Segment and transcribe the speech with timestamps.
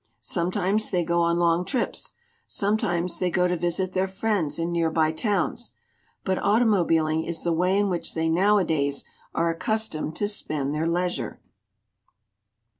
[0.23, 2.13] Sometimes they go on long trips,
[2.47, 5.73] sometimes they go to visit their friends in near by towns.
[6.25, 11.39] But automobiling is the way in which they nowadays are accustomed to spend then leisure.